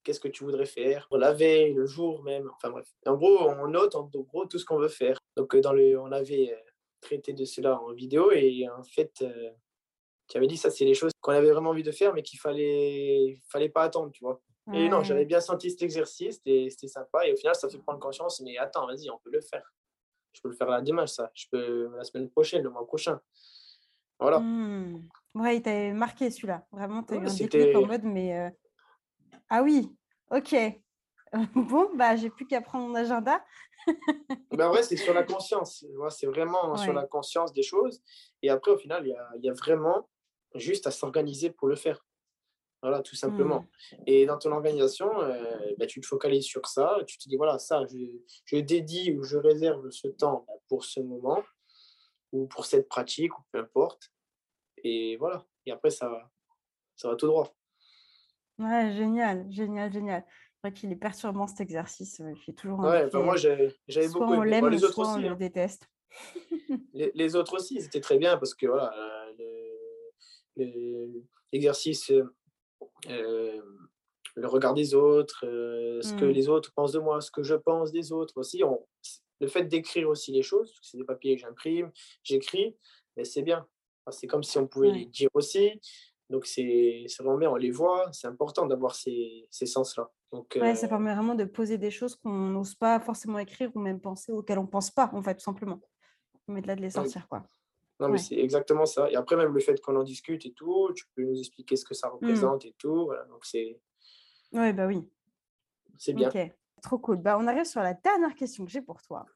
[0.03, 1.09] qu'est-ce que tu voudrais faire?
[1.13, 2.89] La veille, le jour même, enfin bref.
[3.07, 5.19] En gros, on note en gros tout ce qu'on veut faire.
[5.37, 6.57] Donc dans le, on avait
[7.01, 9.25] traité de cela en vidéo et en fait,
[10.29, 12.39] tu avais dit ça, c'est les choses qu'on avait vraiment envie de faire, mais qu'il
[12.39, 14.41] fallait, fallait pas attendre, tu vois.
[14.73, 17.27] Et non, j'avais bien senti cet exercice, c'était sympa.
[17.27, 19.69] Et au final, ça fait prendre conscience, mais attends, vas-y, on peut le faire.
[20.33, 21.31] Je peux le faire la demain, ça.
[21.35, 23.19] Je peux la semaine prochaine, le mois prochain.
[24.21, 24.39] Voilà.
[24.39, 25.09] Mmh.
[25.35, 26.67] Ouais, il t'avait marqué celui-là.
[26.73, 28.53] Vraiment, tu as eu un déclic en mode, mais.
[29.49, 29.95] Ah oui,
[30.31, 30.55] ok.
[31.55, 33.45] bon, bah, j'ai plus qu'à prendre mon agenda.
[34.53, 35.85] ben ouais, c'est sur la conscience.
[36.11, 38.03] C'est vraiment sur la conscience des choses.
[38.43, 40.09] Et après, au final, il y a, y a, vraiment
[40.55, 42.05] juste à s'organiser pour le faire.
[42.83, 43.61] Voilà, tout simplement.
[43.61, 43.97] Mmh.
[44.07, 46.99] Et dans ton organisation, euh, ben, tu te focalises sur ça.
[47.07, 47.99] Tu te dis, voilà, ça, je,
[48.47, 51.43] je dédie ou je réserve ce temps ben, pour ce moment
[52.33, 54.13] ou pour cette pratique, ou peu importe.
[54.85, 55.45] Et voilà.
[55.67, 56.31] Et après, ça va,
[56.97, 57.55] ça va tout droit.
[58.59, 60.25] Ouais, génial, génial, génial.
[60.29, 62.19] C'est vrai qu'il est perturbant cet exercice.
[62.19, 65.29] Il fait toujours un ouais, moi, j'avais beaucoup on l'aime, les autres aussi, on le
[65.29, 65.35] hein.
[65.35, 65.89] déteste.
[66.93, 68.93] les, autres aussi, c'était très bien parce que voilà,
[71.53, 72.13] l'exercice,
[73.09, 73.63] euh,
[74.35, 76.31] le regard des autres, euh, ce que mmh.
[76.31, 78.63] les autres pensent de moi, ce que je pense des autres aussi.
[78.63, 78.87] On,
[79.41, 81.91] le fait d'écrire aussi les choses, c'est des papiers que j'imprime,
[82.23, 82.77] j'écris,
[83.17, 83.67] mais c'est bien.
[84.11, 85.81] C'est comme si on pouvait les dire aussi.
[86.31, 88.09] Donc, c'est vraiment bien, on les voit.
[88.13, 90.11] C'est important d'avoir ces, ces sens-là.
[90.33, 93.71] Donc, ouais, ça euh, permet vraiment de poser des choses qu'on n'ose pas forcément écrire
[93.75, 95.81] ou même penser, auxquelles on ne pense pas, en fait, tout simplement.
[96.47, 97.45] Mais de là de les sortir, quoi.
[97.99, 99.11] Non, mais c'est exactement ça.
[99.11, 101.85] Et après, même le fait qu'on en discute et tout, tu peux nous expliquer ce
[101.85, 102.13] que ça mmh.
[102.13, 103.07] représente et tout.
[103.07, 103.81] Voilà, donc, c'est.
[104.53, 105.07] Ouais, bah oui.
[105.99, 106.31] C'est bien.
[106.83, 107.17] Trop cool.
[107.19, 109.27] Bah, on arrive sur la dernière question que j'ai pour toi.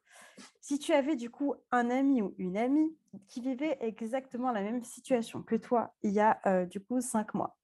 [0.61, 2.97] Si tu avais du coup un ami ou une amie
[3.29, 7.35] qui vivait exactement la même situation que toi il y a euh, du coup cinq
[7.35, 7.57] mois,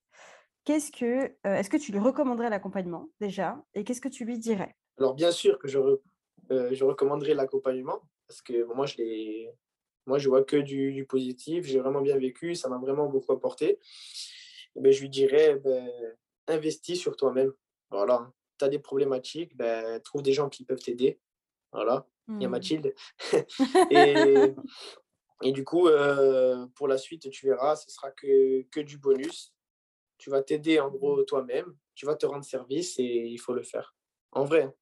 [0.65, 4.39] qu'est-ce que, euh, est-ce que tu lui recommanderais l'accompagnement déjà et qu'est-ce que tu lui
[4.39, 4.77] dirais?
[4.99, 9.51] Alors bien sûr que je, euh, je recommanderais l'accompagnement parce que moi je l'ai,
[10.07, 13.79] moi je vois que du, positif, j'ai vraiment bien vécu, ça m'a vraiment beaucoup apporté.
[14.77, 15.91] Ben, je lui dirais, ben,
[16.47, 17.53] investis sur toi-même.
[17.91, 21.19] Voilà, tu as des problématiques, ben, trouve des gens qui peuvent t'aider.
[21.73, 22.51] Voilà, il y a mmh.
[22.51, 22.95] Mathilde.
[23.91, 24.55] et,
[25.43, 29.55] et, du coup, euh, pour la suite, tu verras, ce sera que, que du bonus.
[30.19, 31.25] Tu vas t'aider en gros mmh.
[31.27, 33.95] toi-même, tu vas te rendre service et il faut le faire.
[34.33, 34.73] En vrai.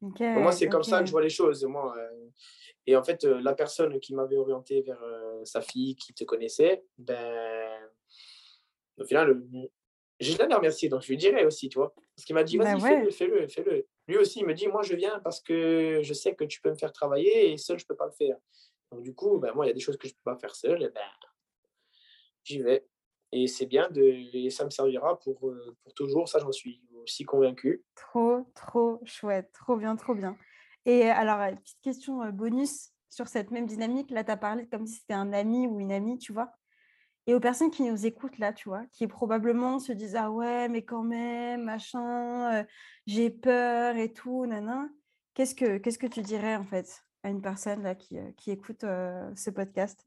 [0.00, 1.64] moi, c'est comme ça que je vois les choses.
[1.64, 2.28] Moi, euh,
[2.86, 5.02] et en fait, euh, la personne qui m'avait orienté vers
[5.44, 7.88] sa fille qui te connaissait, ben,
[8.98, 9.42] au final,
[10.22, 11.94] je l'ai remercié, donc je lui dirais aussi, tu vois.
[12.14, 13.86] Parce qu'il m'a dit, vas-y, bah fais-le, fais-le, fais-le.
[14.08, 16.70] Lui aussi, il me dit, moi, je viens parce que je sais que tu peux
[16.70, 18.36] me faire travailler et seul, je ne peux pas le faire.
[18.90, 20.38] Donc, du coup, ben, moi, il y a des choses que je ne peux pas
[20.38, 21.00] faire seul, et ben,
[22.44, 22.86] j'y vais.
[23.32, 26.82] Et c'est bien, de, et ça me servira pour, euh, pour toujours, ça, j'en suis
[27.02, 27.82] aussi convaincu.
[27.94, 30.36] Trop, trop chouette, trop bien, trop bien.
[30.84, 34.86] Et alors, petite question euh, bonus sur cette même dynamique, là, tu as parlé comme
[34.86, 36.52] si c'était un ami ou une amie, tu vois.
[37.26, 40.68] Et aux personnes qui nous écoutent là, tu vois, qui probablement se disent Ah ouais,
[40.68, 42.66] mais quand même, machin,
[43.06, 44.90] j'ai peur et tout, nanan.
[45.34, 48.80] Qu'est-ce que, qu'est-ce que tu dirais en fait à une personne là qui, qui écoute
[48.80, 50.04] ce podcast?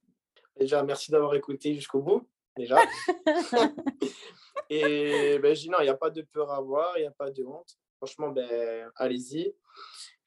[0.60, 2.78] Déjà, merci d'avoir écouté jusqu'au bout, déjà.
[4.70, 7.08] et ben, je dis non, il n'y a pas de peur à avoir, il n'y
[7.08, 7.78] a pas de honte.
[7.98, 9.56] Franchement, ben, allez-y.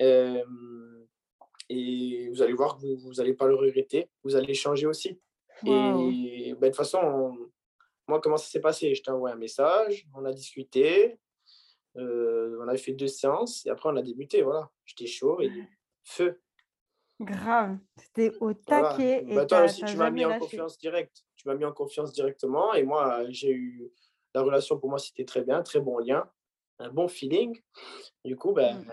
[0.00, 0.42] et
[2.30, 4.08] vous allez voir que vous n'allez pas le regretter.
[4.24, 5.20] Vous allez changer aussi.
[5.66, 7.36] Et ben, de toute façon,
[8.06, 8.94] moi, comment ça s'est passé?
[8.94, 11.18] Je t'ai envoyé un message, on a discuté,
[11.96, 14.42] euh, on a fait deux séances et après on a débuté.
[14.42, 15.50] Voilà, j'étais chaud et
[16.04, 16.40] feu.
[17.20, 19.24] Grave, c'était au taquet.
[19.28, 21.24] Et bah, toi aussi, tu m'as mis en confiance directe.
[21.36, 23.92] Tu m'as mis en confiance directement et moi, j'ai eu
[24.34, 26.30] la relation pour moi, c'était très bien, très bon lien,
[26.78, 27.60] un bon feeling.
[28.24, 28.92] Du coup, ben, mmh.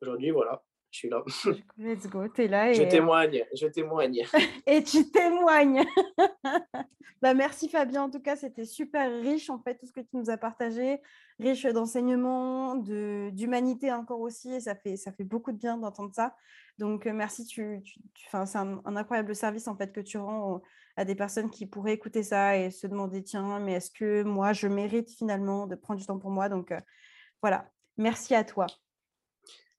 [0.00, 0.65] aujourd'hui, voilà
[0.96, 1.22] je suis là.
[1.78, 2.70] Let's go, tu es là.
[2.70, 2.74] Et...
[2.74, 4.22] Je euh, témoigne, je témoigne.
[4.66, 5.84] et tu témoignes.
[7.22, 10.16] bah, merci Fabien, en tout cas, c'était super riche en fait, tout ce que tu
[10.16, 11.00] nous as partagé,
[11.38, 16.34] riche d'enseignements, d'humanité encore aussi, et ça fait, ça fait beaucoup de bien d'entendre ça.
[16.78, 20.62] Donc, euh, merci, tu, tu, c'est un, incroyable service en fait que tu rends
[20.96, 24.54] à des personnes qui pourraient écouter ça et se demander, tiens, mais est-ce que moi,
[24.54, 26.48] je mérite finalement de prendre du temps pour moi?
[26.48, 26.80] Donc, euh,
[27.42, 27.68] voilà,
[27.98, 28.66] merci à toi.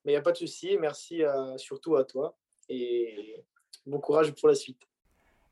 [0.08, 0.78] Mais il n'y a pas de souci.
[0.80, 1.22] Merci
[1.58, 2.38] surtout à toi
[2.70, 3.44] et
[3.86, 4.82] bon courage pour la suite.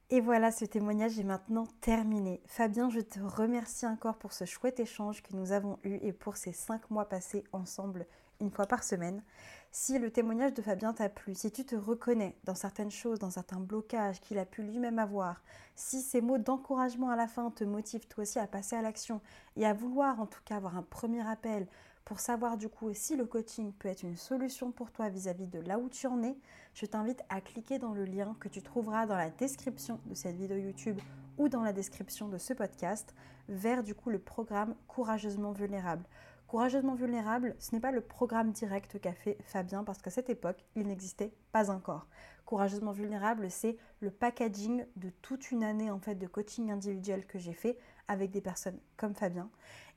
[0.09, 2.41] Et voilà, ce témoignage est maintenant terminé.
[2.45, 6.37] Fabien, je te remercie encore pour ce chouette échange que nous avons eu et pour
[6.37, 8.07] ces cinq mois passés ensemble
[8.39, 9.23] une fois par semaine.
[9.71, 13.31] Si le témoignage de Fabien t'a plu, si tu te reconnais dans certaines choses, dans
[13.31, 15.43] certains blocages qu'il a pu lui-même avoir,
[15.75, 19.19] si ces mots d'encouragement à la fin te motivent toi aussi à passer à l'action
[19.57, 21.67] et à vouloir en tout cas avoir un premier appel
[22.05, 25.59] pour savoir du coup si le coaching peut être une solution pour toi vis-à-vis de
[25.59, 26.37] là où tu en es,
[26.75, 30.35] je t'invite à cliquer dans le lien que tu trouveras dans la description de cette
[30.35, 30.99] vidéo YouTube
[31.39, 33.15] ou dans la description de ce podcast
[33.49, 36.05] vers du coup le programme Courageusement Vulnérable.
[36.47, 40.63] Courageusement Vulnérable, ce n'est pas le programme direct qu'a fait Fabien parce qu'à cette époque,
[40.75, 42.05] il n'existait pas encore.
[42.45, 47.39] Courageusement Vulnérable, c'est le packaging de toute une année en fait de coaching individuel que
[47.39, 49.49] j'ai fait avec des personnes comme Fabien.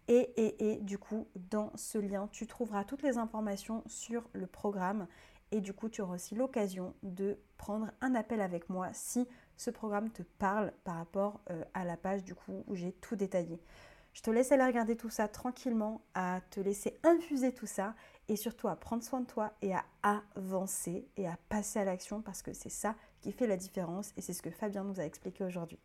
[0.09, 5.07] Et, du coup, dans ce lien, tu trouveras toutes les informations sur le programme.
[5.51, 9.71] Et du coup, tu auras aussi l'occasion de prendre un appel avec moi si ce
[9.71, 13.61] programme te parle par rapport euh, à la page du coup où j'ai tout détaillé.
[14.13, 17.95] Je te laisse aller regarder tout ça tranquillement, à te laisser infuser tout ça
[18.29, 22.21] et surtout à prendre soin de toi et à avancer et à passer à l'action
[22.21, 25.05] parce que c'est ça qui fait la différence et c'est ce que Fabien nous a
[25.05, 25.79] expliqué aujourd'hui.